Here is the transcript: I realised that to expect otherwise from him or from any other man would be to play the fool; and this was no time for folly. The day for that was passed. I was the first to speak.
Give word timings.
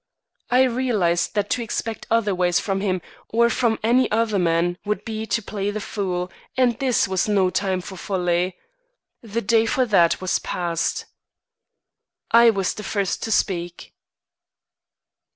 I 0.49 0.63
realised 0.63 1.35
that 1.35 1.51
to 1.51 1.61
expect 1.61 2.07
otherwise 2.09 2.59
from 2.59 2.81
him 2.81 3.03
or 3.29 3.51
from 3.51 3.77
any 3.83 4.09
other 4.09 4.39
man 4.39 4.79
would 4.83 5.05
be 5.05 5.27
to 5.27 5.43
play 5.43 5.69
the 5.69 5.79
fool; 5.79 6.31
and 6.57 6.75
this 6.79 7.07
was 7.07 7.27
no 7.29 7.51
time 7.51 7.81
for 7.81 7.95
folly. 7.95 8.57
The 9.21 9.43
day 9.43 9.67
for 9.67 9.85
that 9.85 10.19
was 10.19 10.39
passed. 10.39 11.05
I 12.31 12.49
was 12.49 12.73
the 12.73 12.83
first 12.83 13.21
to 13.21 13.31
speak. 13.31 13.93